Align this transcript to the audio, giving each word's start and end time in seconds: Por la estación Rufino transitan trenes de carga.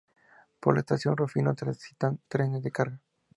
Por 0.59 0.73
la 0.73 0.79
estación 0.79 1.15
Rufino 1.15 1.53
transitan 1.53 2.19
trenes 2.27 2.63
de 2.63 2.71
carga. 2.71 2.99